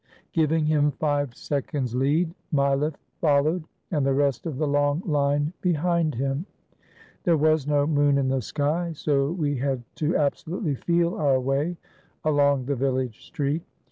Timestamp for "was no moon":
7.37-8.17